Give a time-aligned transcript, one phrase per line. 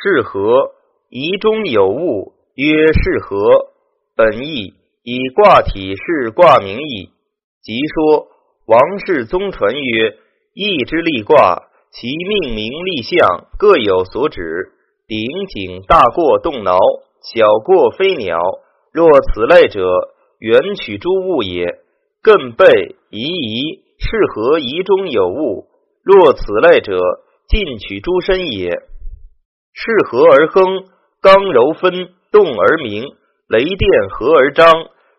[0.00, 0.70] 是何
[1.10, 3.72] 疑中有物，曰是何。
[4.14, 7.10] 本意以卦体是卦名义。
[7.62, 8.28] 即说
[8.66, 10.14] 王氏宗传曰：
[10.54, 14.70] 易之立卦，其命名立象各有所指。
[15.08, 16.78] 顶井大过动挠，
[17.34, 18.38] 小过飞鸟。
[18.92, 19.82] 若此类者，
[20.38, 21.80] 原取诸物也。
[22.22, 25.66] 艮背夷夷，是何疑中有物。
[26.04, 27.00] 若此类者，
[27.48, 28.82] 近取诸身也。
[29.80, 30.88] 是合而亨，
[31.22, 33.04] 刚柔分，动而明，
[33.46, 34.72] 雷电合而张，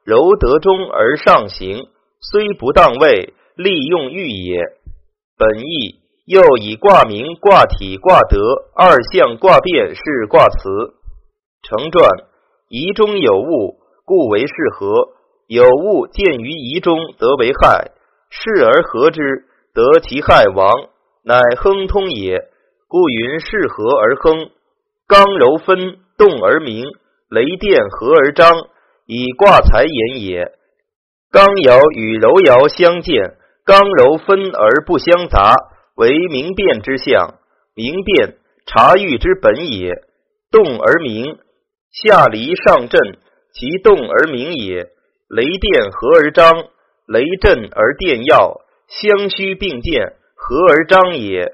[0.03, 1.87] 柔得中而上行，
[2.19, 4.59] 虽不当位，利用欲也。
[5.37, 8.37] 本意又以卦名、卦体、卦德
[8.75, 10.69] 二象卦变是卦辞。
[11.63, 12.09] 成传：
[12.67, 15.13] 仪中有物，故为是合。
[15.47, 17.91] 有物见于仪中，则为害。
[18.29, 20.89] 是而合之，得其害亡，
[21.23, 22.49] 乃亨通也。
[22.87, 24.49] 故云是合而亨，
[25.09, 26.85] 刚柔分，动而明，
[27.31, 28.67] 雷电合而张，
[29.07, 30.51] 以卦才言也。
[31.31, 33.35] 刚爻与柔爻相见，
[33.65, 35.55] 刚柔分而不相杂，
[35.95, 37.39] 为明变之象。
[37.73, 39.95] 明变，察欲之本也。
[40.51, 41.39] 动而明，
[41.91, 43.17] 下离上震，
[43.51, 44.89] 其动而明也。
[45.27, 46.65] 雷电合而张，
[47.07, 51.53] 雷震而电耀，相须并见，合而张也。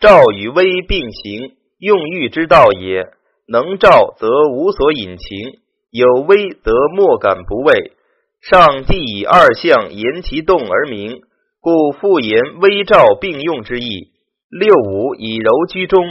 [0.00, 3.08] 兆与微并行，用欲之道也。
[3.48, 5.60] 能照则无所隐情，
[5.92, 7.92] 有威则莫敢不畏。
[8.40, 11.20] 上既以二象言其动而明，
[11.60, 14.10] 故复言微兆并用之意。
[14.50, 16.04] 六五以柔居中，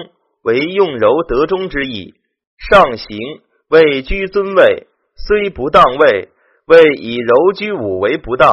[0.43, 2.13] 为用柔得中之意。
[2.57, 3.17] 上行
[3.69, 6.29] 为居尊位，虽不当位，
[6.67, 8.49] 为以柔居五为不当，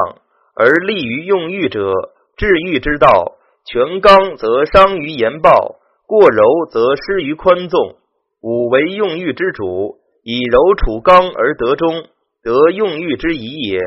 [0.56, 1.92] 而利于用欲者，
[2.36, 3.36] 治欲之道。
[3.64, 7.96] 全刚则伤于言暴，过柔则失于宽纵。
[8.40, 12.04] 五为用欲之主，以柔处刚而得中，
[12.42, 13.78] 得用欲之宜也。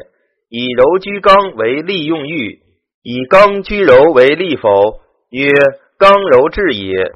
[0.49, 2.59] 以柔居刚为利用欲，
[3.03, 5.01] 以刚居柔为利否？
[5.29, 5.49] 曰：
[5.97, 7.11] 刚柔治也，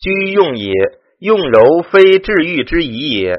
[0.00, 0.72] 居用也。
[1.20, 3.36] 用柔非治欲之宜也。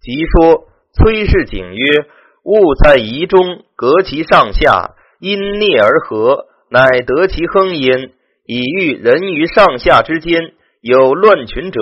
[0.00, 2.06] 即说崔氏景曰：
[2.44, 6.46] 物在仪中，隔其上下，因孽而合。
[6.68, 8.12] 乃得其亨焉，
[8.46, 11.80] 以喻人于上下之间有乱群者，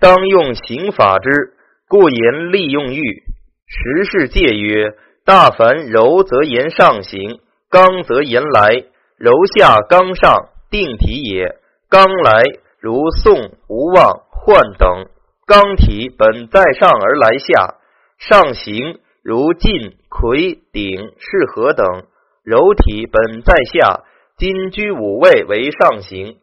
[0.00, 1.54] 当用刑法之，
[1.88, 3.22] 故言利用欲。
[3.66, 4.94] 时事戒曰：
[5.24, 7.38] 大凡柔则言上行，
[7.70, 8.84] 刚则言来。
[9.16, 11.56] 柔下刚上，定体也。
[11.88, 12.42] 刚来
[12.80, 15.06] 如宋、无望、患等，
[15.46, 17.76] 刚体本在上而来下。
[18.18, 21.86] 上行如晋、魁、鼎、是何等。
[22.42, 24.02] 柔体本在下，
[24.40, 26.38] 今居五位为上行。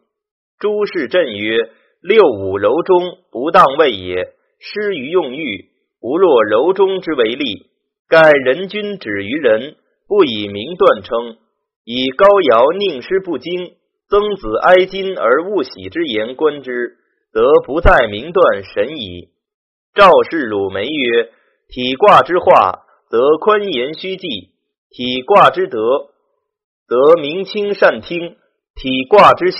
[0.60, 1.68] 诸士震曰：
[2.00, 5.64] 六五柔中不当位也，失于用欲。
[6.00, 7.66] 吾若柔中之为利，
[8.08, 9.74] 盖人君止于人，
[10.06, 11.38] 不以名断称。
[11.84, 13.72] 以高尧宁失不精，
[14.08, 16.98] 曾子哀今而勿喜之言观之，
[17.32, 19.30] 则不在名断神矣。
[19.96, 21.32] 赵氏鲁梅曰：
[21.66, 24.28] 体卦之化，则宽言虚记。
[24.88, 26.10] 体卦之德，
[26.88, 28.36] 则明清善听；
[28.74, 29.58] 体卦之象，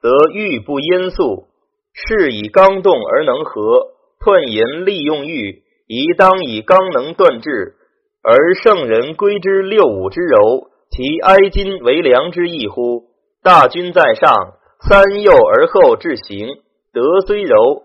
[0.00, 1.48] 则欲不淹肃。
[1.92, 3.88] 是以刚动而能和，
[4.20, 7.74] 彖言利用欲，宜当以刚能断志。
[8.22, 13.06] 而圣人归之六五之柔，其哀今为良之意乎？
[13.42, 14.54] 大军在上，
[14.88, 16.46] 三幼而后至行，
[16.92, 17.82] 德虽柔，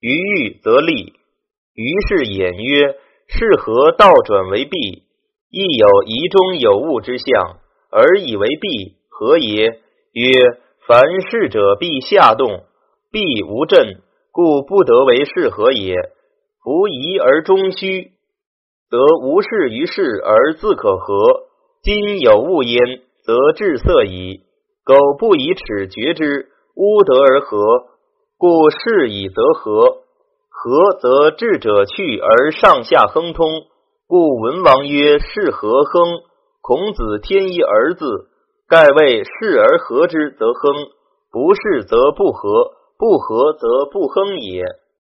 [0.00, 1.14] 于欲则利。
[1.74, 2.94] 于是言曰：
[3.26, 4.78] 是何倒转为弊？
[5.50, 7.56] 亦有疑中有物之象，
[7.90, 9.80] 而以为弊，何也？
[10.12, 10.32] 曰：
[10.86, 12.64] 凡事者必下动，
[13.10, 14.00] 必无震，
[14.32, 15.94] 故不得为是何也。
[16.62, 18.12] 夫仪而终虚，
[18.90, 21.14] 则无事于事而自可和。
[21.82, 24.42] 今有物焉，则至色矣。
[24.84, 27.58] 苟不以尺绝之，乌得而合，
[28.36, 29.98] 故事以则和。
[30.48, 33.46] 合则智者去而上下亨通。
[34.06, 36.20] 故文王曰：“是何亨？
[36.62, 38.04] 孔子天一儿子，
[38.68, 40.74] 盖谓是而和之则亨，
[41.32, 44.64] 不是则不和，不和则不亨也。”